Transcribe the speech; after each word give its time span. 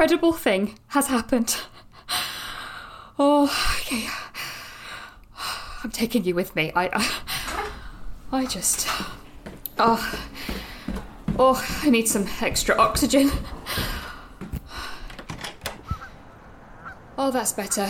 incredible 0.00 0.32
thing 0.32 0.78
has 0.88 1.08
happened. 1.08 1.58
Oh, 3.18 3.44
okay. 3.82 4.08
I'm 5.84 5.90
taking 5.90 6.24
you 6.24 6.34
with 6.34 6.56
me. 6.56 6.72
I, 6.74 6.88
I, 6.94 7.68
I 8.32 8.46
just, 8.46 8.88
oh, 9.78 10.24
oh, 11.38 11.80
I 11.82 11.90
need 11.90 12.08
some 12.08 12.26
extra 12.40 12.78
oxygen. 12.78 13.30
Oh, 17.18 17.30
that's 17.30 17.52
better. 17.52 17.86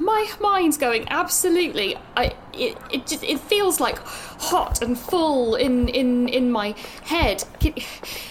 My 0.00 0.28
mind's 0.40 0.76
going 0.76 1.06
absolutely. 1.10 1.96
I 2.16 2.34
it 2.52 2.76
it 2.90 3.22
it 3.22 3.38
feels 3.38 3.78
like 3.78 3.98
hot 4.04 4.82
and 4.82 4.98
full 4.98 5.54
in 5.54 5.86
in 5.86 6.26
in 6.28 6.50
my 6.50 6.74
head. 7.04 7.44
Can, 7.60 7.74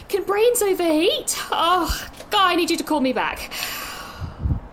can 0.10 0.24
brains 0.26 0.62
overheat? 0.62 1.38
Oh, 1.52 2.11
God, 2.32 2.52
I 2.52 2.56
need 2.56 2.72
you 2.72 2.78
to 2.78 2.84
call 2.84 3.02
me 3.02 3.14
back. 3.14 3.52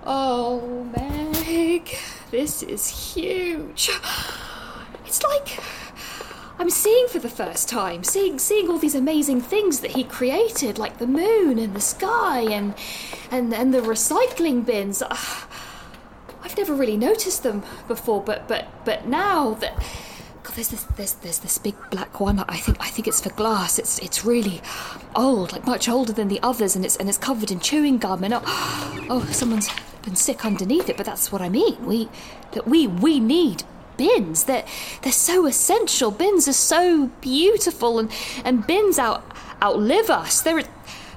Oh, 0.04 0.84
Meg, 0.96 1.94
this 2.30 2.62
is 2.62 3.14
huge. 3.14 3.90
It's 5.04 5.22
like 5.24 5.58
I'm 6.58 6.70
seeing 6.70 7.08
for 7.08 7.18
the 7.18 7.28
first 7.28 7.68
time, 7.68 8.04
seeing 8.04 8.38
seeing 8.38 8.68
all 8.68 8.78
these 8.78 8.94
amazing 8.94 9.40
things 9.40 9.80
that 9.80 9.92
he 9.92 10.04
created, 10.04 10.78
like 10.78 10.98
the 10.98 11.06
moon 11.06 11.58
and 11.58 11.74
the 11.74 11.80
sky 11.80 12.42
and 12.42 12.74
and 13.30 13.52
and 13.52 13.74
the 13.74 13.80
recycling 13.80 14.64
bins. 14.64 15.02
I've 15.02 16.56
never 16.56 16.74
really 16.74 16.96
noticed 16.96 17.42
them 17.42 17.62
before, 17.88 18.22
but 18.22 18.46
but 18.46 18.66
but 18.84 19.06
now 19.06 19.54
that 19.54 19.82
There's 20.54 20.68
this 20.68 20.82
there's 20.96 21.12
there's 21.14 21.38
this 21.38 21.58
big 21.58 21.74
black 21.90 22.20
one. 22.20 22.40
I 22.40 22.56
think 22.56 22.78
I 22.80 22.88
think 22.88 23.06
it's 23.06 23.20
for 23.20 23.30
glass. 23.30 23.78
It's 23.78 23.98
it's 24.00 24.24
really 24.24 24.60
old, 25.14 25.52
like 25.52 25.66
much 25.66 25.88
older 25.88 26.12
than 26.12 26.28
the 26.28 26.40
others, 26.42 26.74
and 26.74 26.84
it's 26.84 26.96
and 26.96 27.08
it's 27.08 27.18
covered 27.18 27.50
in 27.50 27.60
chewing 27.60 27.98
gum. 27.98 28.24
And 28.24 28.34
oh, 28.34 28.42
oh 29.10 29.24
someone's 29.30 29.70
been 30.02 30.16
sick 30.16 30.44
underneath 30.44 30.88
it. 30.88 30.96
But 30.96 31.06
that's 31.06 31.30
what 31.30 31.40
I 31.40 31.48
mean. 31.48 31.84
We 31.86 32.08
that 32.52 32.66
we 32.66 32.86
we 32.86 33.20
need 33.20 33.64
bins. 33.96 34.44
They're, 34.44 34.64
they're 35.02 35.12
so 35.12 35.44
essential. 35.46 36.10
Bins 36.10 36.48
are 36.48 36.52
so 36.54 37.08
beautiful, 37.20 37.98
and 37.98 38.10
and 38.44 38.66
bins 38.66 38.98
out 38.98 39.24
outlive 39.62 40.08
us. 40.10 40.40
There 40.40 40.62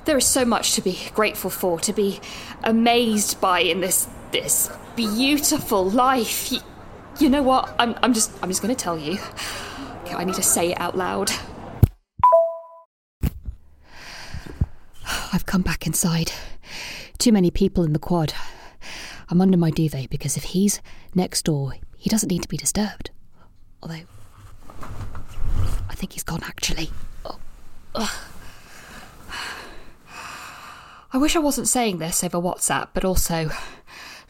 there 0.06 0.18
is 0.18 0.26
so 0.26 0.44
much 0.44 0.74
to 0.74 0.82
be 0.82 1.00
grateful 1.14 1.50
for, 1.50 1.80
to 1.80 1.94
be 1.94 2.20
amazed 2.64 3.40
by 3.40 3.60
in 3.60 3.82
this 3.82 4.08
this 4.32 4.70
beautiful 4.96 5.90
life. 5.90 6.52
You, 6.52 6.60
you 7.22 7.30
know 7.30 7.44
what? 7.44 7.74
I'm, 7.78 7.96
I'm 8.02 8.14
just 8.14 8.32
I'm 8.42 8.50
just 8.50 8.62
to 8.64 8.76
tell 8.76 8.98
you. 8.98 9.20
Okay, 10.02 10.16
I 10.16 10.24
need 10.24 10.36
to 10.36 10.44
say 10.44 10.72
it 10.72 10.82
out 10.82 10.98
loud. 10.98 11.32
I've 15.34 15.46
come 15.46 15.62
back 15.62 15.86
inside. 15.86 16.32
Too 17.20 17.32
many 17.32 17.52
people 17.52 17.84
in 17.84 17.94
the 17.94 18.00
quad. 18.00 18.34
I'm 19.30 19.40
under 19.40 19.58
my 19.58 19.70
duvet 19.70 20.10
because 20.10 20.36
if 20.36 20.44
he's 20.44 20.82
next 21.16 21.46
door, 21.46 21.76
he 21.96 22.10
doesn't 22.10 22.30
need 22.30 22.42
to 22.42 22.50
be 22.50 22.58
disturbed. 22.58 23.12
Although, 23.82 24.02
I 25.90 25.96
think 25.96 26.14
he's 26.14 26.24
gone 26.24 26.42
actually. 26.44 26.90
Oh. 27.24 27.40
I 31.14 31.18
wish 31.18 31.36
I 31.36 31.40
wasn't 31.40 31.68
saying 31.68 31.98
this 31.98 32.24
over 32.24 32.38
WhatsApp, 32.38 32.90
but 32.94 33.04
also, 33.04 33.52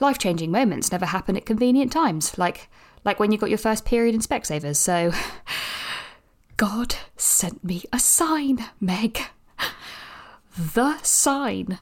life 0.02 0.18
changing 0.18 0.52
moments 0.52 0.92
never 0.92 1.06
happen 1.06 1.38
at 1.38 1.46
convenient 1.46 1.92
times, 1.92 2.38
like 2.38 2.70
like 3.04 3.20
when 3.20 3.32
you 3.32 3.38
got 3.38 3.50
your 3.50 3.58
first 3.58 3.86
period 3.86 4.14
in 4.14 4.22
Specsavers. 4.22 4.76
So, 4.76 5.12
God 6.58 6.96
sent 7.16 7.64
me 7.64 7.84
a 7.94 8.00
sign, 8.00 8.66
Meg. 8.80 9.20
The 10.58 11.02
sign. 11.02 11.80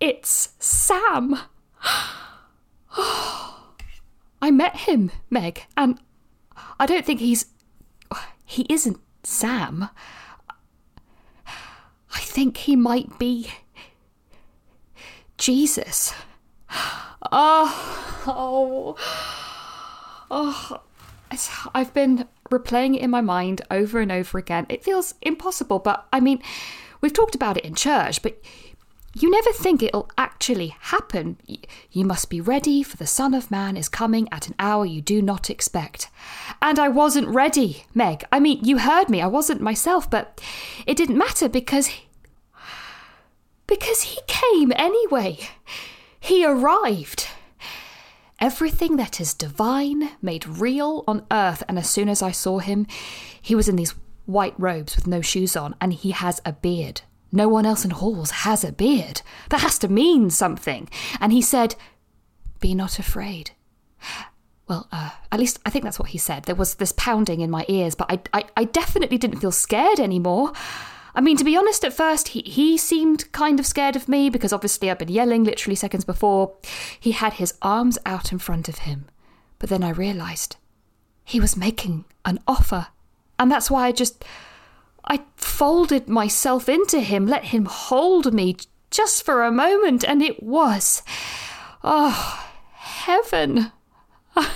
It's 0.00 0.54
Sam. 0.58 1.36
I 2.96 4.50
met 4.50 4.76
him, 4.76 5.10
Meg, 5.30 5.66
and 5.76 5.98
I 6.78 6.86
don't 6.86 7.04
think 7.04 7.20
he's. 7.20 7.46
He 8.44 8.66
isn't 8.68 9.00
Sam. 9.22 9.88
I 11.46 12.18
think 12.18 12.58
he 12.58 12.76
might 12.76 13.18
be 13.18 13.50
Jesus. 15.38 16.12
Oh, 17.30 18.24
oh, 18.26 18.96
oh. 20.30 20.80
I've 21.74 21.94
been 21.94 22.28
replaying 22.50 22.96
it 22.96 23.00
in 23.00 23.10
my 23.10 23.20
mind 23.22 23.62
over 23.70 24.00
and 24.00 24.12
over 24.12 24.38
again. 24.38 24.66
It 24.68 24.84
feels 24.84 25.14
impossible, 25.22 25.78
but 25.78 26.06
I 26.12 26.20
mean, 26.20 26.42
we've 27.00 27.12
talked 27.12 27.34
about 27.34 27.56
it 27.56 27.64
in 27.64 27.74
church, 27.74 28.22
but 28.22 28.42
you 29.14 29.30
never 29.30 29.52
think 29.52 29.82
it'll 29.82 30.10
actually 30.16 30.74
happen. 30.80 31.36
You 31.90 32.04
must 32.04 32.30
be 32.30 32.40
ready, 32.40 32.82
for 32.82 32.96
the 32.96 33.06
Son 33.06 33.34
of 33.34 33.50
Man 33.50 33.76
is 33.76 33.88
coming 33.88 34.28
at 34.32 34.48
an 34.48 34.54
hour 34.58 34.86
you 34.86 35.02
do 35.02 35.20
not 35.20 35.50
expect. 35.50 36.08
And 36.60 36.78
I 36.78 36.88
wasn't 36.88 37.28
ready, 37.28 37.84
Meg. 37.94 38.24
I 38.32 38.40
mean, 38.40 38.64
you 38.64 38.78
heard 38.78 39.08
me, 39.08 39.20
I 39.20 39.26
wasn't 39.26 39.60
myself, 39.60 40.10
but 40.10 40.40
it 40.86 40.96
didn't 40.96 41.18
matter 41.18 41.48
because 41.48 41.90
because 43.66 44.02
he 44.02 44.20
came 44.26 44.72
anyway. 44.76 45.38
He 46.22 46.46
arrived. 46.46 47.26
Everything 48.40 48.94
that 48.94 49.20
is 49.20 49.34
divine 49.34 50.10
made 50.22 50.46
real 50.46 51.02
on 51.08 51.26
earth, 51.32 51.64
and 51.68 51.76
as 51.76 51.90
soon 51.90 52.08
as 52.08 52.22
I 52.22 52.30
saw 52.30 52.60
him, 52.60 52.86
he 53.40 53.56
was 53.56 53.68
in 53.68 53.74
these 53.74 53.96
white 54.24 54.54
robes 54.56 54.94
with 54.94 55.08
no 55.08 55.20
shoes 55.20 55.56
on, 55.56 55.74
and 55.80 55.92
he 55.92 56.12
has 56.12 56.40
a 56.44 56.52
beard. 56.52 57.02
No 57.32 57.48
one 57.48 57.66
else 57.66 57.84
in 57.84 57.90
halls 57.90 58.30
has 58.30 58.62
a 58.62 58.70
beard. 58.70 59.22
That 59.50 59.62
has 59.62 59.80
to 59.80 59.88
mean 59.88 60.30
something. 60.30 60.88
And 61.18 61.32
he 61.32 61.42
said, 61.42 61.74
Be 62.60 62.72
not 62.72 63.00
afraid. 63.00 63.50
Well, 64.68 64.86
uh, 64.92 65.10
at 65.32 65.40
least 65.40 65.58
I 65.66 65.70
think 65.70 65.82
that's 65.82 65.98
what 65.98 66.10
he 66.10 66.18
said. 66.18 66.44
There 66.44 66.54
was 66.54 66.76
this 66.76 66.92
pounding 66.96 67.40
in 67.40 67.50
my 67.50 67.64
ears, 67.68 67.96
but 67.96 68.10
I, 68.12 68.20
I, 68.32 68.44
I 68.56 68.64
definitely 68.64 69.18
didn't 69.18 69.40
feel 69.40 69.50
scared 69.50 69.98
anymore. 69.98 70.52
I 71.14 71.20
mean, 71.20 71.36
to 71.36 71.44
be 71.44 71.56
honest, 71.56 71.84
at 71.84 71.92
first 71.92 72.28
he, 72.28 72.40
he 72.42 72.78
seemed 72.78 73.30
kind 73.32 73.60
of 73.60 73.66
scared 73.66 73.96
of 73.96 74.08
me 74.08 74.30
because 74.30 74.52
obviously 74.52 74.90
I'd 74.90 74.98
been 74.98 75.08
yelling 75.08 75.44
literally 75.44 75.76
seconds 75.76 76.04
before. 76.04 76.54
He 76.98 77.12
had 77.12 77.34
his 77.34 77.54
arms 77.60 77.98
out 78.06 78.32
in 78.32 78.38
front 78.38 78.68
of 78.68 78.78
him. 78.78 79.06
But 79.58 79.68
then 79.68 79.84
I 79.84 79.90
realised 79.90 80.56
he 81.24 81.38
was 81.38 81.56
making 81.56 82.04
an 82.24 82.40
offer. 82.46 82.88
And 83.38 83.50
that's 83.50 83.70
why 83.70 83.86
I 83.86 83.92
just. 83.92 84.24
I 85.04 85.22
folded 85.36 86.08
myself 86.08 86.68
into 86.68 87.00
him, 87.00 87.26
let 87.26 87.46
him 87.46 87.64
hold 87.64 88.32
me 88.32 88.56
just 88.90 89.24
for 89.24 89.42
a 89.42 89.50
moment, 89.50 90.04
and 90.04 90.22
it 90.22 90.42
was. 90.42 91.02
Oh, 91.82 92.48
heaven. 92.74 93.72
Meg, 94.36 94.46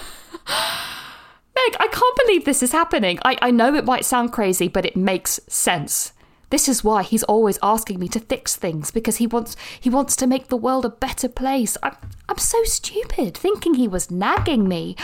I 1.81 1.89
can't 1.91 2.17
believe 2.25 2.45
this 2.45 2.63
is 2.63 2.71
happening. 2.73 3.19
I, 3.25 3.37
I 3.43 3.51
know 3.51 3.75
it 3.75 3.85
might 3.85 4.05
sound 4.05 4.33
crazy, 4.33 4.69
but 4.69 4.87
it 4.87 4.97
makes 4.97 5.41
sense. 5.49 6.13
This 6.51 6.69
is 6.69 6.85
why 6.85 7.03
he's 7.03 7.25
always 7.25 7.59
asking 7.63 7.99
me 7.99 8.09
to 8.09 8.21
fix 8.21 8.55
things 8.55 8.91
because 8.91 9.17
he 9.17 9.27
wants 9.27 9.57
he 9.81 9.91
wants 9.91 10.15
to 10.17 10.27
make 10.27 10.47
the 10.47 10.57
world 10.57 10.85
a 10.85 10.91
better 10.91 11.29
place. 11.29 11.77
I'm, 11.83 11.97
I'm 12.29 12.39
so 12.39 12.63
stupid 12.65 13.37
thinking 13.37 13.75
he 13.75 13.89
was 13.89 14.11
nagging 14.11 14.69
me. 14.69 14.95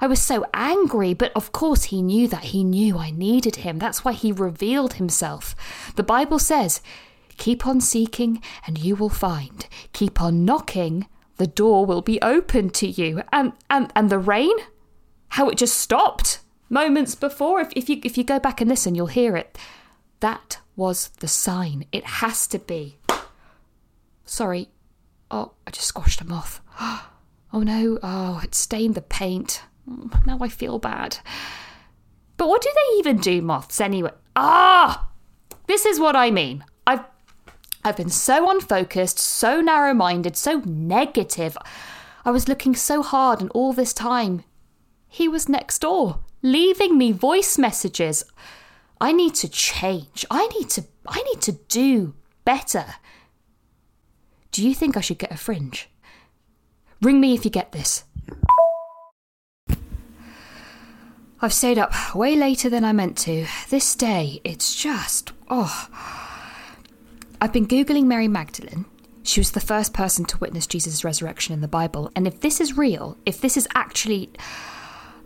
I 0.00 0.06
was 0.06 0.20
so 0.20 0.44
angry, 0.52 1.14
but 1.14 1.32
of 1.34 1.52
course 1.52 1.84
he 1.84 2.02
knew 2.02 2.28
that 2.28 2.44
he 2.44 2.64
knew 2.64 2.98
I 2.98 3.10
needed 3.10 3.56
him. 3.56 3.78
That's 3.78 4.04
why 4.04 4.12
he 4.12 4.30
revealed 4.32 4.94
himself. 4.94 5.54
The 5.96 6.02
Bible 6.02 6.38
says, 6.38 6.82
"Keep 7.38 7.66
on 7.66 7.80
seeking 7.80 8.42
and 8.66 8.76
you 8.78 8.94
will 8.94 9.08
find. 9.08 9.66
Keep 9.92 10.20
on 10.20 10.44
knocking, 10.44 11.06
the 11.38 11.46
door 11.46 11.86
will 11.86 12.02
be 12.02 12.20
open 12.20 12.68
to 12.70 12.86
you." 12.86 13.22
And 13.32 13.52
and 13.70 13.90
and 13.96 14.10
the 14.10 14.18
rain? 14.18 14.56
How 15.30 15.48
it 15.48 15.56
just 15.56 15.78
stopped 15.78 16.40
moments 16.68 17.14
before 17.14 17.60
if, 17.60 17.72
if 17.74 17.88
you 17.88 18.00
if 18.04 18.18
you 18.18 18.24
go 18.24 18.38
back 18.38 18.60
and 18.60 18.68
listen, 18.68 18.94
you'll 18.94 19.06
hear 19.06 19.36
it 19.36 19.56
That 20.20 20.58
was 20.80 21.08
the 21.20 21.28
sign. 21.28 21.84
It 21.92 22.04
has 22.22 22.46
to 22.46 22.58
be. 22.58 22.96
Sorry. 24.24 24.70
Oh, 25.30 25.52
I 25.66 25.70
just 25.70 25.88
squashed 25.88 26.20
a 26.22 26.24
moth. 26.26 26.60
Oh 27.52 27.64
no. 27.64 27.98
Oh, 28.00 28.40
it 28.44 28.54
stained 28.54 28.94
the 28.94 29.00
paint. 29.02 29.62
Mm, 29.88 30.24
Now 30.24 30.38
I 30.40 30.48
feel 30.48 30.78
bad. 30.78 31.18
But 32.36 32.48
what 32.48 32.62
do 32.62 32.70
they 32.72 32.98
even 33.00 33.16
do, 33.18 33.42
moths, 33.42 33.80
anyway? 33.80 34.12
Ah! 34.36 35.08
This 35.66 35.84
is 35.84 35.98
what 35.98 36.14
I 36.14 36.30
mean. 36.30 36.64
I've 36.86 37.04
I've 37.84 37.96
been 37.96 38.08
so 38.08 38.48
unfocused, 38.48 39.18
so 39.18 39.60
narrow 39.60 39.92
minded, 39.94 40.36
so 40.36 40.62
negative. 40.64 41.58
I 42.24 42.30
was 42.30 42.46
looking 42.46 42.76
so 42.76 43.02
hard, 43.02 43.40
and 43.40 43.50
all 43.50 43.72
this 43.72 43.92
time, 43.92 44.44
he 45.08 45.26
was 45.26 45.48
next 45.48 45.80
door, 45.80 46.20
leaving 46.42 46.96
me 46.96 47.10
voice 47.10 47.58
messages. 47.58 48.24
I 49.00 49.12
need 49.12 49.34
to 49.36 49.48
change. 49.48 50.26
I 50.30 50.46
need 50.48 50.68
to 50.70 50.84
I 51.06 51.22
need 51.22 51.40
to 51.42 51.52
do 51.52 52.14
better. 52.44 52.84
Do 54.52 54.66
you 54.66 54.74
think 54.74 54.96
I 54.96 55.00
should 55.00 55.18
get 55.18 55.32
a 55.32 55.36
fringe? 55.36 55.88
Ring 57.00 57.20
me 57.20 57.34
if 57.34 57.44
you 57.44 57.50
get 57.50 57.72
this. 57.72 58.04
I've 61.42 61.54
stayed 61.54 61.78
up 61.78 62.14
way 62.14 62.36
later 62.36 62.68
than 62.68 62.84
I 62.84 62.92
meant 62.92 63.16
to. 63.18 63.46
This 63.70 63.94
day, 63.94 64.40
it's 64.44 64.74
just 64.74 65.32
oh. 65.48 65.88
I've 67.40 67.54
been 67.54 67.66
Googling 67.66 68.04
Mary 68.04 68.28
Magdalene. 68.28 68.84
She 69.22 69.40
was 69.40 69.52
the 69.52 69.60
first 69.60 69.94
person 69.94 70.26
to 70.26 70.38
witness 70.38 70.66
Jesus' 70.66 71.04
resurrection 71.04 71.54
in 71.54 71.62
the 71.62 71.68
Bible. 71.68 72.10
And 72.14 72.26
if 72.26 72.40
this 72.40 72.60
is 72.60 72.76
real, 72.76 73.16
if 73.24 73.40
this 73.40 73.56
is 73.56 73.66
actually. 73.74 74.30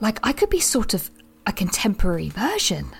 Like, 0.00 0.18
I 0.22 0.32
could 0.32 0.50
be 0.50 0.60
sort 0.60 0.92
of 0.92 1.10
a 1.46 1.52
contemporary 1.52 2.28
version. 2.28 2.90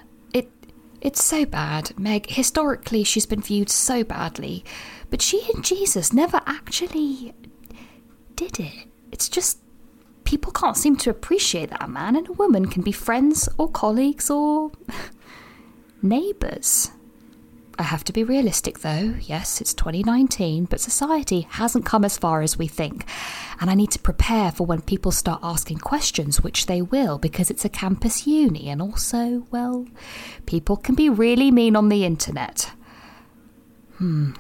It. 1.05 1.09
It's 1.09 1.25
so 1.25 1.45
bad, 1.45 1.99
Meg. 1.99 2.31
Historically, 2.31 3.05
she's 3.05 3.27
been 3.27 3.43
viewed 3.43 3.71
so 3.71 4.03
badly. 4.03 4.65
But 5.11 5.23
she 5.23 5.47
and 5.55 5.65
Jesus 5.65 6.13
never 6.13 6.41
actually 6.47 7.35
did 8.35 8.59
it. 8.59 8.89
It's 9.13 9.29
just. 9.29 9.59
People 10.25 10.53
can't 10.53 10.77
seem 10.77 10.97
to 10.97 11.11
appreciate 11.11 11.69
that 11.69 11.83
a 11.83 11.87
man 11.87 12.17
and 12.17 12.27
a 12.29 12.33
woman 12.33 12.67
can 12.67 12.83
be 12.83 12.93
friends 12.93 13.49
or 13.59 13.71
colleagues 13.71 14.31
or. 14.31 14.73
neighbours. 16.05 16.91
I 17.77 17.83
have 17.83 18.05
to 18.05 18.13
be 18.13 18.23
realistic 18.23 18.81
though. 18.81 19.15
Yes, 19.23 19.61
it's 19.61 19.75
2019, 19.75 20.67
but 20.67 20.81
society 20.81 21.47
hasn't 21.51 21.85
come 21.85 22.05
as 22.05 22.17
far 22.17 22.41
as 22.41 22.57
we 22.57 22.69
think. 22.69 23.05
And 23.61 23.69
I 23.69 23.75
need 23.75 23.91
to 23.93 23.99
prepare 23.99 24.53
for 24.53 24.65
when 24.65 24.81
people 24.81 25.11
start 25.11 25.41
asking 25.43 25.79
questions, 25.79 26.41
which 26.41 26.67
they 26.67 26.83
will, 26.83 27.19
because 27.19 27.51
it's 27.51 27.65
a 27.65 27.69
campus 27.69 28.27
uni, 28.27 28.69
and 28.69 28.81
also, 28.81 29.47
well, 29.51 29.87
people 30.47 30.77
can 30.77 30.95
be 30.95 31.09
really 31.09 31.51
mean 31.51 31.75
on 31.75 31.89
the 31.89 32.05
internet. 32.05 32.71
Hmm. 33.99 34.33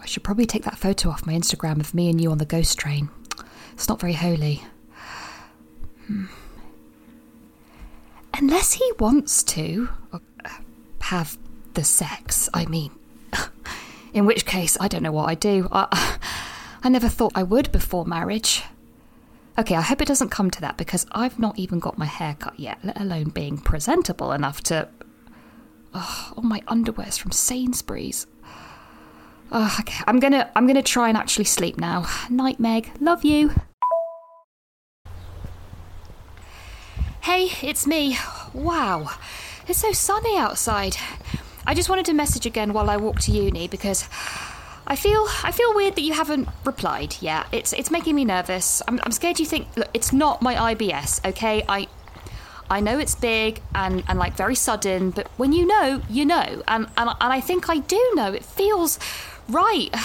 I 0.00 0.06
should 0.06 0.24
probably 0.24 0.46
take 0.46 0.64
that 0.64 0.78
photo 0.78 1.10
off 1.10 1.26
my 1.26 1.32
Instagram 1.32 1.80
of 1.80 1.94
me 1.94 2.08
and 2.10 2.20
you 2.20 2.30
on 2.30 2.38
the 2.38 2.44
ghost 2.44 2.78
train. 2.78 3.08
It's 3.72 3.88
not 3.88 4.00
very 4.00 4.12
holy. 4.12 4.62
Hmm. 6.06 6.26
Unless 8.36 8.74
he 8.74 8.92
wants 8.98 9.42
to 9.44 9.88
uh, 10.12 10.18
have 11.00 11.38
the 11.74 11.84
sex, 11.84 12.48
I 12.54 12.66
mean. 12.66 12.92
In 14.14 14.26
which 14.26 14.46
case, 14.46 14.76
I 14.80 14.88
don't 14.88 15.02
know 15.02 15.12
what 15.12 15.28
I 15.28 15.34
do. 15.34 15.68
I, 15.72 16.18
I 16.82 16.88
never 16.88 17.08
thought 17.08 17.32
I 17.34 17.42
would 17.42 17.72
before 17.72 18.04
marriage. 18.04 18.62
Okay, 19.56 19.76
I 19.76 19.82
hope 19.82 20.02
it 20.02 20.08
doesn't 20.08 20.30
come 20.30 20.50
to 20.50 20.60
that 20.62 20.76
because 20.76 21.06
I've 21.12 21.38
not 21.38 21.58
even 21.58 21.78
got 21.78 21.96
my 21.96 22.06
hair 22.06 22.36
cut 22.38 22.58
yet, 22.58 22.78
let 22.82 23.00
alone 23.00 23.30
being 23.30 23.58
presentable 23.58 24.32
enough 24.32 24.62
to. 24.64 24.88
Oh, 25.94 26.32
all 26.36 26.42
my 26.42 26.60
underwear's 26.66 27.16
from 27.16 27.30
Sainsbury's. 27.30 28.26
Oh, 29.52 29.76
okay, 29.80 30.02
I'm 30.08 30.18
gonna 30.18 30.50
I'm 30.56 30.66
gonna 30.66 30.82
try 30.82 31.08
and 31.08 31.16
actually 31.16 31.44
sleep 31.44 31.78
now. 31.78 32.06
Night, 32.28 32.58
Meg. 32.58 32.90
Love 33.00 33.24
you. 33.24 33.52
Hey, 37.20 37.50
it's 37.62 37.86
me. 37.86 38.18
Wow, 38.52 39.10
it's 39.68 39.78
so 39.78 39.92
sunny 39.92 40.36
outside. 40.36 40.96
I 41.66 41.74
just 41.74 41.88
wanted 41.88 42.04
to 42.06 42.12
message 42.12 42.46
again 42.46 42.72
while 42.72 42.90
I 42.90 42.96
walk 42.96 43.20
to 43.20 43.32
uni 43.32 43.68
because 43.68 44.08
I 44.86 44.96
feel 44.96 45.26
I 45.42 45.50
feel 45.50 45.74
weird 45.74 45.96
that 45.96 46.02
you 46.02 46.12
haven't 46.12 46.48
replied. 46.64 47.16
Yeah, 47.20 47.46
it's 47.52 47.72
it's 47.72 47.90
making 47.90 48.14
me 48.14 48.24
nervous. 48.24 48.82
I'm, 48.86 49.00
I'm 49.02 49.12
scared 49.12 49.40
you 49.40 49.46
think 49.46 49.68
look, 49.76 49.88
it's 49.94 50.12
not 50.12 50.42
my 50.42 50.74
IBS. 50.74 51.26
Okay, 51.26 51.64
I 51.68 51.88
I 52.70 52.80
know 52.80 52.98
it's 52.98 53.14
big 53.14 53.60
and, 53.74 54.02
and 54.08 54.18
like 54.18 54.34
very 54.36 54.54
sudden, 54.54 55.10
but 55.10 55.28
when 55.36 55.52
you 55.52 55.66
know, 55.66 56.02
you 56.08 56.26
know, 56.26 56.62
and 56.68 56.86
and 56.96 57.08
and 57.08 57.32
I 57.32 57.40
think 57.40 57.68
I 57.68 57.78
do 57.78 58.12
know. 58.14 58.32
It 58.32 58.44
feels 58.44 58.98
right. 59.48 59.90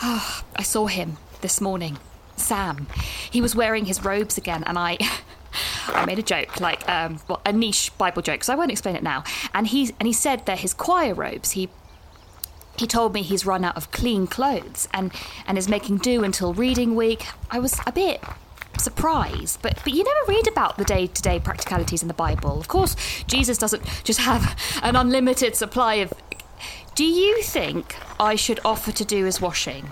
I 0.00 0.62
saw 0.62 0.86
him 0.86 1.18
this 1.40 1.60
morning, 1.60 1.98
Sam. 2.36 2.86
He 3.30 3.40
was 3.40 3.54
wearing 3.54 3.86
his 3.86 4.04
robes 4.04 4.38
again, 4.38 4.64
and 4.64 4.78
I. 4.78 4.98
I 5.88 6.06
made 6.06 6.18
a 6.18 6.22
joke, 6.22 6.60
like 6.60 6.88
um, 6.88 7.20
well, 7.28 7.40
a 7.44 7.52
niche 7.52 7.90
Bible 7.98 8.22
joke, 8.22 8.44
so 8.44 8.52
I 8.52 8.56
won't 8.56 8.70
explain 8.70 8.96
it 8.96 9.02
now. 9.02 9.24
And 9.52 9.66
he 9.66 9.94
and 9.98 10.06
he 10.06 10.12
said 10.12 10.46
they're 10.46 10.56
his 10.56 10.74
choir 10.74 11.14
robes. 11.14 11.52
He 11.52 11.68
he 12.76 12.86
told 12.86 13.14
me 13.14 13.22
he's 13.22 13.46
run 13.46 13.64
out 13.64 13.76
of 13.76 13.90
clean 13.90 14.26
clothes 14.26 14.88
and 14.92 15.12
and 15.46 15.58
is 15.58 15.68
making 15.68 15.98
do 15.98 16.24
until 16.24 16.54
reading 16.54 16.94
week. 16.94 17.26
I 17.50 17.58
was 17.58 17.78
a 17.86 17.92
bit 17.92 18.22
surprised, 18.78 19.62
but 19.62 19.78
but 19.84 19.92
you 19.92 20.02
never 20.04 20.20
read 20.28 20.48
about 20.48 20.78
the 20.78 20.84
day-to-day 20.84 21.40
practicalities 21.40 22.02
in 22.02 22.08
the 22.08 22.14
Bible. 22.14 22.58
Of 22.58 22.68
course, 22.68 22.96
Jesus 23.26 23.58
doesn't 23.58 23.84
just 24.04 24.20
have 24.20 24.58
an 24.82 24.96
unlimited 24.96 25.56
supply 25.56 25.94
of. 25.96 26.12
Do 26.94 27.04
you 27.04 27.42
think 27.42 27.96
I 28.20 28.36
should 28.36 28.60
offer 28.64 28.92
to 28.92 29.04
do 29.04 29.24
his 29.24 29.40
washing? 29.40 29.90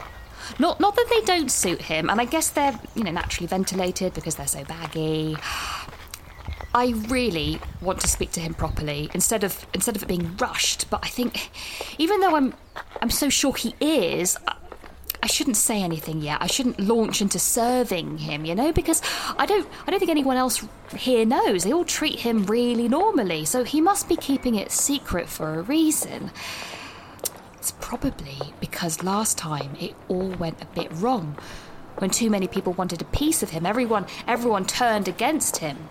Not 0.59 0.81
not 0.81 0.97
that 0.97 1.07
they 1.11 1.21
don't 1.23 1.51
suit 1.51 1.83
him, 1.83 2.11
and 2.11 2.21
I 2.21 2.25
guess 2.25 2.51
they're 2.51 2.79
you 2.95 3.05
know 3.05 3.11
naturally 3.11 3.47
ventilated 3.47 4.15
because 4.15 4.37
they're 4.37 4.47
so 4.47 4.65
baggy. 4.65 5.37
I 6.75 6.95
really 7.09 7.61
want 7.83 8.01
to 8.01 8.09
speak 8.09 8.33
to 8.33 8.41
him 8.41 8.55
properly 8.55 9.11
instead 9.13 9.45
of 9.45 9.67
instead 9.75 9.95
of 9.95 10.03
it 10.03 10.07
being 10.07 10.37
rushed. 10.39 10.89
But 10.89 11.05
I 11.05 11.09
think, 11.09 11.51
even 11.99 12.21
though 12.21 12.35
I'm 12.35 12.55
I'm 13.01 13.11
so 13.11 13.29
sure 13.29 13.55
he 13.55 13.75
is, 13.81 14.39
I, 14.49 14.57
I 15.23 15.27
shouldn't 15.27 15.57
say 15.57 15.83
anything 15.83 16.21
yet. 16.21 16.39
I 16.41 16.47
shouldn't 16.47 16.81
launch 16.81 17.21
into 17.21 17.39
serving 17.39 18.19
him, 18.19 18.45
you 18.45 18.55
know, 18.55 18.73
because 18.73 19.03
I 19.39 19.47
don't 19.47 19.69
I 19.87 19.91
don't 19.91 20.01
think 20.01 20.11
anyone 20.11 20.37
else 20.37 20.67
here 20.97 21.27
knows. 21.27 21.65
They 21.65 21.73
all 21.73 21.85
treat 21.85 22.21
him 22.21 22.45
really 22.45 22.89
normally, 22.89 23.45
so 23.45 23.65
he 23.65 23.81
must 23.81 24.09
be 24.09 24.17
keeping 24.17 24.55
it 24.55 24.73
secret 24.73 25.29
for 25.29 25.59
a 25.59 25.63
reason. 25.63 26.31
It's 27.63 27.75
probably 27.79 28.53
because 28.59 29.05
last 29.05 29.39
time 29.39 29.77
it 29.79 29.95
all 30.09 30.31
went 30.31 30.61
a 30.61 30.67
bit 30.75 30.91
wrong. 30.95 31.37
When 31.99 32.11
too 32.11 32.29
many 32.29 32.49
people 32.49 32.73
wanted 32.73 33.01
a 33.01 33.05
piece 33.05 33.41
of 33.41 33.51
him, 33.51 33.65
everyone 33.65 34.07
everyone 34.27 34.67
turned 34.67 35.07
against 35.07 35.59
him. 35.59 35.89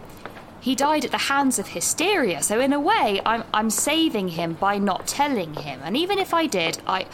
He 0.59 0.75
died 0.75 1.05
at 1.05 1.11
the 1.11 1.29
hands 1.31 1.59
of 1.59 1.69
hysteria, 1.69 2.43
so 2.43 2.59
in 2.59 2.73
a 2.73 2.79
way 2.81 3.21
I'm 3.25 3.45
I'm 3.53 3.69
saving 3.69 4.27
him 4.39 4.55
by 4.55 4.79
not 4.79 5.07
telling 5.07 5.53
him. 5.53 5.79
And 5.81 5.95
even 5.95 6.19
if 6.19 6.33
I 6.33 6.45
did, 6.45 6.79
I 6.85 7.05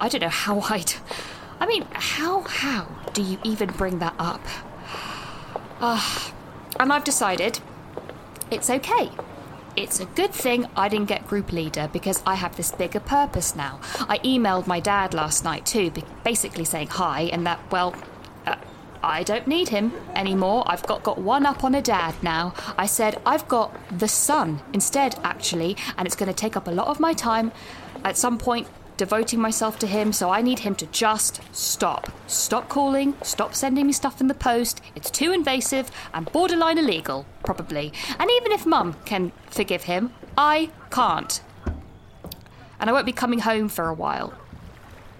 I 0.00 0.08
don't 0.08 0.22
know 0.22 0.28
how 0.28 0.58
I'd 0.70 0.94
I 1.60 1.66
mean, 1.66 1.86
how 1.92 2.40
how 2.40 2.88
do 3.12 3.22
you 3.22 3.38
even 3.44 3.68
bring 3.68 4.00
that 4.00 4.16
up? 4.18 4.42
Ah, 5.80 6.34
and 6.80 6.92
I've 6.92 7.04
decided 7.04 7.60
it's 8.50 8.70
okay. 8.70 9.08
It's 9.76 10.00
a 10.00 10.06
good 10.06 10.32
thing 10.32 10.66
I 10.76 10.88
didn't 10.88 11.08
get 11.08 11.26
group 11.26 11.52
leader 11.52 11.88
because 11.92 12.22
I 12.26 12.34
have 12.34 12.56
this 12.56 12.72
bigger 12.72 13.00
purpose 13.00 13.54
now. 13.54 13.80
I 14.08 14.18
emailed 14.18 14.66
my 14.66 14.80
dad 14.80 15.14
last 15.14 15.44
night 15.44 15.66
too, 15.66 15.92
basically 16.24 16.64
saying 16.64 16.88
hi 16.88 17.22
and 17.32 17.46
that, 17.46 17.60
well, 17.70 17.94
uh, 18.46 18.56
I 19.02 19.22
don't 19.22 19.46
need 19.46 19.68
him 19.68 19.92
anymore. 20.14 20.64
I've 20.66 20.82
got, 20.86 21.04
got 21.04 21.18
one 21.18 21.46
up 21.46 21.62
on 21.62 21.74
a 21.74 21.82
dad 21.82 22.14
now. 22.22 22.54
I 22.76 22.86
said 22.86 23.20
I've 23.24 23.46
got 23.46 23.72
the 23.96 24.08
son 24.08 24.60
instead, 24.72 25.18
actually, 25.22 25.76
and 25.96 26.06
it's 26.06 26.16
going 26.16 26.28
to 26.28 26.34
take 26.34 26.56
up 26.56 26.66
a 26.66 26.72
lot 26.72 26.88
of 26.88 26.98
my 26.98 27.12
time 27.12 27.52
at 28.04 28.16
some 28.16 28.38
point 28.38 28.66
devoting 28.98 29.40
myself 29.40 29.78
to 29.78 29.86
him, 29.86 30.12
so 30.12 30.28
I 30.28 30.42
need 30.42 30.58
him 30.58 30.74
to 30.74 30.86
just 30.86 31.40
stop. 31.52 32.10
Stop 32.26 32.68
calling, 32.68 33.14
stop 33.22 33.54
sending 33.54 33.86
me 33.86 33.92
stuff 33.94 34.20
in 34.20 34.26
the 34.26 34.34
post. 34.34 34.82
It's 34.94 35.10
too 35.10 35.32
invasive 35.32 35.90
and 36.12 36.30
borderline 36.30 36.76
illegal, 36.76 37.24
probably. 37.44 37.92
And 38.18 38.30
even 38.30 38.52
if 38.52 38.66
mum 38.66 38.96
can 39.06 39.32
forgive 39.46 39.84
him, 39.84 40.12
I 40.36 40.70
can't. 40.90 41.40
And 42.78 42.90
I 42.90 42.92
won't 42.92 43.06
be 43.06 43.12
coming 43.12 43.38
home 43.38 43.68
for 43.68 43.88
a 43.88 43.94
while. 43.94 44.34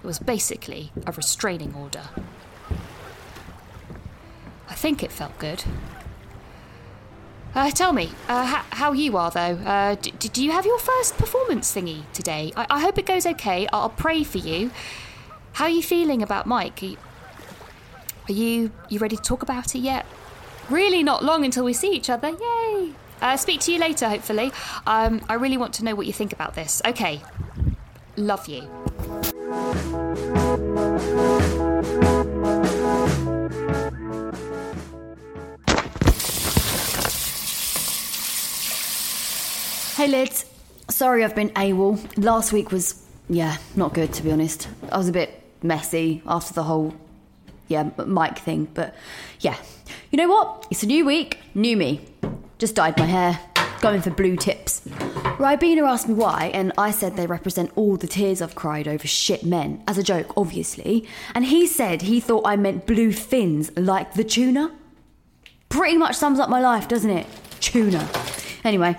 It 0.03 0.07
was 0.07 0.19
basically 0.19 0.93
a 1.07 1.13
restraining 1.13 1.75
order. 1.75 2.05
I 4.69 4.75
think 4.75 5.03
it 5.03 5.11
felt 5.11 5.39
good. 5.39 5.65
Uh, 7.59 7.69
tell 7.73 7.93
me, 7.93 8.09
uh, 8.29 8.45
h- 8.57 8.79
how 8.79 8.93
you 8.93 9.17
are 9.17 9.33
though. 9.33 9.57
Uh, 9.67 9.97
d- 9.97 10.13
do 10.13 10.45
you 10.45 10.53
have 10.53 10.65
your 10.65 10.79
first 10.79 11.19
performance 11.19 11.75
thingy 11.75 12.03
today? 12.13 12.53
I-, 12.57 12.67
I 12.71 12.81
hope 12.81 12.99
it 12.99 13.05
goes 13.05 13.27
okay. 13.27 13.67
I- 13.67 13.69
I'll 13.73 13.89
pray 13.89 14.23
for 14.23 14.39
you. 14.39 14.71
How 15.55 15.65
are 15.65 15.71
you 15.71 15.83
feeling 15.83 16.23
about 16.23 16.47
Mike? 16.47 16.81
Are 16.85 16.87
you, 16.87 16.97
are 18.29 18.33
you 18.33 18.71
you 18.89 19.01
ready 19.01 19.17
to 19.17 19.23
talk 19.23 19.43
about 19.43 19.75
it 19.75 19.81
yet? 19.81 20.07
Really, 20.71 21.03
not 21.03 21.25
long 21.25 21.45
until 21.45 21.65
we 21.65 21.73
see 21.73 21.91
each 21.91 22.09
other. 22.09 22.29
Yay! 22.29 22.93
Uh, 23.21 23.37
speak 23.37 23.59
to 23.63 23.73
you 23.73 23.81
later, 23.81 24.09
hopefully. 24.09 24.53
Um, 24.87 25.21
I 25.29 25.35
really 25.35 25.57
want 25.57 25.73
to 25.75 25.85
know 25.85 25.97
what 25.97 26.07
you 26.07 26.13
think 26.13 26.33
about 26.33 26.55
this. 26.55 26.81
Okay. 26.87 27.21
Love 28.17 28.47
you. 28.47 28.69
Hey 39.99 40.07
Lids, 40.07 40.45
sorry 40.89 41.25
I've 41.25 41.35
been 41.35 41.51
AWOL. 41.51 41.99
Last 42.25 42.53
week 42.53 42.71
was, 42.71 43.05
yeah, 43.29 43.57
not 43.75 43.95
good 43.95 44.13
to 44.13 44.23
be 44.23 44.31
honest. 44.31 44.69
I 44.93 44.97
was 44.97 45.09
a 45.09 45.13
bit 45.13 45.43
messy 45.61 46.23
after 46.25 46.55
the 46.55 46.63
whole, 46.63 46.95
yeah, 47.67 47.91
Mike 48.07 48.39
thing, 48.39 48.69
but 48.75 48.95
yeah. 49.41 49.57
You 50.13 50.19
know 50.19 50.29
what? 50.29 50.69
It's 50.71 50.85
a 50.85 50.87
new 50.87 51.05
week, 51.05 51.41
new 51.53 51.77
me. 51.77 52.07
Just 52.59 52.77
dyed 52.77 52.97
my 52.97 53.07
hair, 53.07 53.41
going 53.81 54.01
for 54.01 54.11
blue 54.11 54.37
tips. 54.37 54.83
Ribena 54.87 55.83
asked 55.83 56.07
me 56.07 56.15
why, 56.15 56.53
and 56.55 56.73
I 56.79 56.93
said 56.93 57.17
they 57.17 57.27
represent 57.27 57.73
all 57.75 57.97
the 57.97 58.07
tears 58.07 58.41
I've 58.41 58.55
cried 58.55 58.87
over 58.87 59.09
shit 59.09 59.43
men, 59.43 59.83
as 59.89 59.99
a 59.99 60.05
joke, 60.05 60.33
obviously. 60.37 61.09
And 61.35 61.47
he 61.47 61.67
said 61.67 62.03
he 62.03 62.21
thought 62.21 62.47
I 62.47 62.55
meant 62.55 62.87
blue 62.87 63.11
fins 63.11 63.77
like 63.77 64.15
the 64.15 64.23
tuna. 64.23 64.71
Pretty 65.69 65.97
much 65.97 66.15
sums 66.15 66.39
up 66.39 66.49
my 66.49 66.61
life, 66.61 66.87
doesn't 66.87 67.11
it? 67.11 67.27
Tuna. 67.59 68.09
Anyway, 68.63 68.97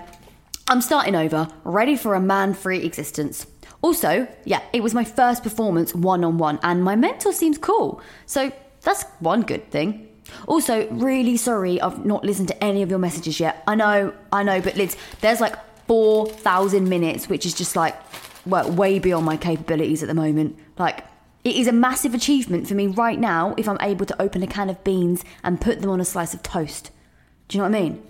I'm 0.69 0.81
starting 0.81 1.15
over, 1.15 1.47
ready 1.63 1.95
for 1.95 2.13
a 2.13 2.21
man 2.21 2.53
free 2.53 2.83
existence. 2.85 3.47
Also, 3.81 4.27
yeah, 4.45 4.61
it 4.71 4.83
was 4.83 4.93
my 4.93 5.03
first 5.03 5.41
performance 5.41 5.95
one 5.95 6.23
on 6.23 6.38
one, 6.38 6.59
and 6.61 6.83
my 6.83 6.95
mentor 6.95 7.33
seems 7.33 7.57
cool. 7.57 7.99
So 8.27 8.51
that's 8.81 9.03
one 9.19 9.41
good 9.41 9.71
thing. 9.71 10.07
Also, 10.45 10.88
really 10.91 11.38
sorry 11.38 11.81
I've 11.81 12.05
not 12.05 12.23
listened 12.23 12.49
to 12.49 12.63
any 12.63 12.83
of 12.83 12.91
your 12.91 12.99
messages 12.99 13.39
yet. 13.39 13.63
I 13.65 13.73
know, 13.73 14.13
I 14.31 14.43
know, 14.43 14.61
but 14.61 14.75
Lids, 14.75 14.95
there's 15.21 15.41
like 15.41 15.55
4,000 15.88 16.88
minutes, 16.88 17.27
which 17.27 17.47
is 17.47 17.55
just 17.55 17.75
like, 17.75 17.95
well, 18.45 18.71
way 18.71 18.99
beyond 18.99 19.25
my 19.25 19.38
capabilities 19.38 20.03
at 20.03 20.07
the 20.07 20.13
moment. 20.13 20.55
Like, 20.77 21.03
it 21.43 21.55
is 21.55 21.65
a 21.65 21.71
massive 21.71 22.13
achievement 22.13 22.67
for 22.67 22.75
me 22.75 22.85
right 22.85 23.19
now 23.19 23.55
if 23.57 23.67
I'm 23.67 23.79
able 23.81 24.05
to 24.05 24.21
open 24.21 24.43
a 24.43 24.47
can 24.47 24.69
of 24.69 24.83
beans 24.83 25.23
and 25.43 25.59
put 25.59 25.81
them 25.81 25.89
on 25.89 25.99
a 25.99 26.05
slice 26.05 26.35
of 26.35 26.43
toast. 26.43 26.91
Do 27.47 27.57
you 27.57 27.63
know 27.63 27.69
what 27.69 27.75
I 27.75 27.81
mean? 27.81 28.03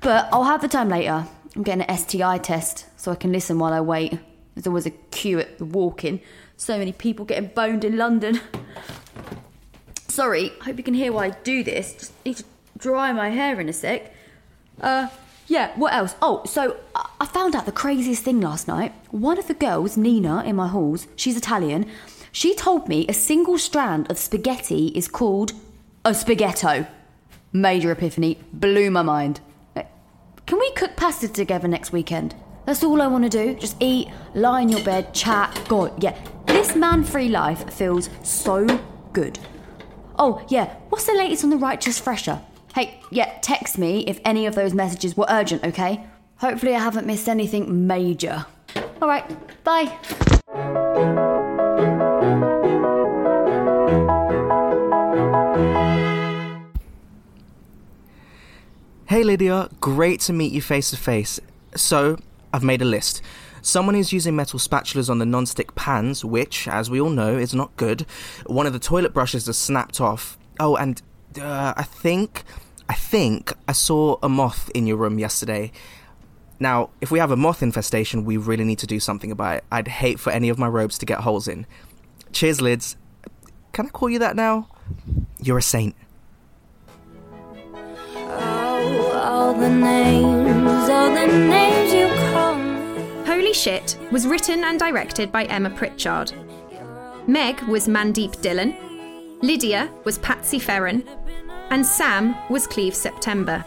But 0.00 0.28
I'll 0.32 0.44
have 0.44 0.60
the 0.60 0.68
time 0.68 0.88
later. 0.88 1.26
I'm 1.54 1.62
getting 1.62 1.82
an 1.82 1.96
STI 1.96 2.38
test 2.38 2.86
so 2.96 3.12
I 3.12 3.14
can 3.14 3.32
listen 3.32 3.58
while 3.58 3.72
I 3.72 3.80
wait. 3.80 4.18
There's 4.54 4.66
always 4.66 4.86
a 4.86 4.90
queue 4.90 5.38
at 5.38 5.58
the 5.58 5.64
walk 5.64 6.04
in. 6.04 6.20
So 6.56 6.78
many 6.78 6.92
people 6.92 7.24
getting 7.24 7.50
boned 7.54 7.84
in 7.84 7.96
London. 7.96 8.40
Sorry, 10.08 10.50
hope 10.62 10.76
you 10.76 10.84
can 10.84 10.94
hear 10.94 11.12
why 11.12 11.26
I 11.26 11.30
do 11.30 11.62
this. 11.64 11.94
Just 11.94 12.12
need 12.24 12.36
to 12.36 12.44
dry 12.78 13.12
my 13.12 13.30
hair 13.30 13.60
in 13.60 13.68
a 13.68 13.72
sec. 13.72 14.12
Uh, 14.80 15.08
yeah, 15.46 15.72
what 15.76 15.92
else? 15.92 16.14
Oh, 16.22 16.42
so 16.44 16.76
I- 16.94 17.08
found 17.32 17.56
out 17.56 17.64
the 17.64 17.72
craziest 17.72 18.22
thing 18.22 18.42
last 18.42 18.68
night. 18.68 18.92
One 19.10 19.38
of 19.38 19.48
the 19.48 19.54
girls, 19.54 19.96
Nina, 19.96 20.44
in 20.44 20.54
my 20.56 20.68
halls, 20.68 21.06
she's 21.16 21.36
Italian, 21.36 21.86
she 22.30 22.54
told 22.54 22.88
me 22.88 23.06
a 23.08 23.14
single 23.14 23.56
strand 23.56 24.10
of 24.10 24.18
spaghetti 24.18 24.88
is 24.88 25.08
called 25.08 25.52
a 26.04 26.12
spaghetto. 26.14 26.86
Major 27.52 27.90
epiphany, 27.90 28.38
blew 28.52 28.90
my 28.90 29.00
mind. 29.00 29.40
Can 30.52 30.58
we 30.58 30.70
cook 30.72 30.96
pasta 30.96 31.28
together 31.28 31.66
next 31.66 31.92
weekend? 31.92 32.34
That's 32.66 32.84
all 32.84 33.00
I 33.00 33.06
want 33.06 33.24
to 33.24 33.30
do. 33.30 33.54
Just 33.54 33.74
eat, 33.80 34.08
lie 34.34 34.60
in 34.60 34.68
your 34.68 34.84
bed, 34.84 35.14
chat. 35.14 35.58
God, 35.66 36.04
yeah. 36.04 36.14
This 36.44 36.76
man 36.76 37.04
free 37.04 37.30
life 37.30 37.72
feels 37.72 38.10
so 38.22 38.66
good. 39.14 39.38
Oh, 40.18 40.44
yeah. 40.50 40.74
What's 40.90 41.06
the 41.06 41.14
latest 41.14 41.42
on 41.42 41.48
the 41.48 41.56
Righteous 41.56 41.98
Fresher? 41.98 42.38
Hey, 42.74 43.00
yeah, 43.10 43.38
text 43.40 43.78
me 43.78 44.00
if 44.00 44.20
any 44.26 44.44
of 44.44 44.54
those 44.54 44.74
messages 44.74 45.16
were 45.16 45.24
urgent, 45.30 45.64
okay? 45.64 46.04
Hopefully, 46.36 46.74
I 46.74 46.80
haven't 46.80 47.06
missed 47.06 47.30
anything 47.30 47.86
major. 47.86 48.44
All 49.00 49.08
right, 49.08 49.64
bye. 49.64 49.98
Hey 59.12 59.24
Lydia, 59.24 59.68
great 59.78 60.20
to 60.20 60.32
meet 60.32 60.52
you 60.52 60.62
face 60.62 60.88
to 60.88 60.96
face. 60.96 61.38
So, 61.76 62.16
I've 62.50 62.62
made 62.62 62.80
a 62.80 62.86
list. 62.86 63.20
Someone 63.60 63.94
is 63.94 64.10
using 64.10 64.34
metal 64.34 64.58
spatulas 64.58 65.10
on 65.10 65.18
the 65.18 65.26
non-stick 65.26 65.74
pans, 65.74 66.24
which, 66.24 66.66
as 66.66 66.88
we 66.88 66.98
all 66.98 67.10
know, 67.10 67.36
is 67.36 67.52
not 67.52 67.76
good. 67.76 68.06
One 68.46 68.66
of 68.66 68.72
the 68.72 68.78
toilet 68.78 69.12
brushes 69.12 69.44
has 69.44 69.58
snapped 69.58 70.00
off. 70.00 70.38
Oh, 70.58 70.76
and 70.76 71.02
uh, 71.38 71.74
I 71.76 71.82
think, 71.82 72.44
I 72.88 72.94
think 72.94 73.52
I 73.68 73.72
saw 73.72 74.16
a 74.22 74.30
moth 74.30 74.70
in 74.74 74.86
your 74.86 74.96
room 74.96 75.18
yesterday. 75.18 75.72
Now, 76.58 76.88
if 77.02 77.10
we 77.10 77.18
have 77.18 77.30
a 77.30 77.36
moth 77.36 77.62
infestation, 77.62 78.24
we 78.24 78.38
really 78.38 78.64
need 78.64 78.78
to 78.78 78.86
do 78.86 78.98
something 78.98 79.30
about 79.30 79.58
it. 79.58 79.64
I'd 79.70 79.88
hate 79.88 80.20
for 80.20 80.32
any 80.32 80.48
of 80.48 80.58
my 80.58 80.68
robes 80.68 80.96
to 80.96 81.04
get 81.04 81.20
holes 81.20 81.48
in. 81.48 81.66
Cheers, 82.32 82.62
lids. 82.62 82.96
Can 83.74 83.84
I 83.84 83.90
call 83.90 84.08
you 84.08 84.20
that 84.20 84.36
now? 84.36 84.68
You're 85.38 85.58
a 85.58 85.62
saint. 85.62 85.96
The 89.62 89.70
names, 89.70 90.88
all 90.88 91.14
the 91.14 91.24
names 91.24 91.94
you 91.94 92.08
call 92.32 92.56
me. 92.56 93.24
Holy 93.24 93.52
Shit 93.52 93.96
was 94.10 94.26
written 94.26 94.64
and 94.64 94.76
directed 94.76 95.30
by 95.30 95.44
Emma 95.44 95.70
Pritchard. 95.70 96.32
Meg 97.28 97.60
was 97.68 97.86
Mandeep 97.86 98.34
Dhillon. 98.38 98.74
Lydia 99.40 99.88
was 100.02 100.18
Patsy 100.18 100.58
Ferran. 100.58 101.06
And 101.70 101.86
Sam 101.86 102.34
was 102.50 102.66
Cleve 102.66 102.96
September. 102.96 103.64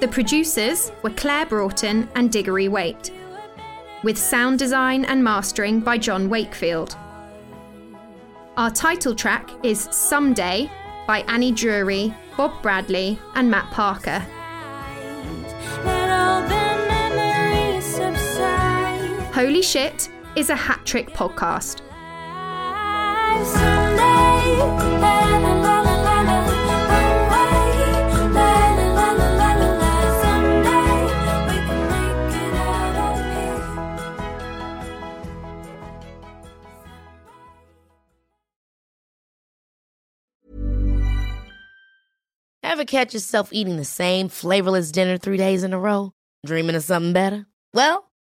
The 0.00 0.08
producers 0.08 0.90
were 1.02 1.10
Claire 1.10 1.46
Broughton 1.46 2.08
and 2.16 2.32
Diggory 2.32 2.66
Waite, 2.66 3.12
with 4.02 4.18
sound 4.18 4.58
design 4.58 5.04
and 5.04 5.22
mastering 5.22 5.78
by 5.78 5.96
John 5.96 6.28
Wakefield. 6.28 6.96
Our 8.56 8.72
title 8.72 9.14
track 9.14 9.48
is 9.62 9.86
Someday 9.92 10.68
by 11.06 11.20
Annie 11.28 11.52
Drury, 11.52 12.12
Bob 12.36 12.60
Bradley, 12.62 13.16
and 13.36 13.48
Matt 13.48 13.70
Parker. 13.70 14.26
Holy 19.32 19.62
Shit 19.62 20.10
is 20.36 20.50
a 20.50 20.54
hat 20.54 20.84
trick 20.84 21.08
podcast. 21.08 21.80
Ever 42.62 42.84
catch 42.84 43.14
yourself 43.14 43.50
eating 43.52 43.76
the 43.76 43.84
same 43.84 44.28
flavorless 44.28 44.92
dinner 44.92 45.16
three 45.16 45.38
days 45.38 45.62
in 45.62 45.72
a 45.72 45.78
row? 45.78 46.12
Dreaming 46.44 46.76
of 46.76 46.82
something 46.82 47.12
better? 47.14 47.46
Well, 47.72 48.11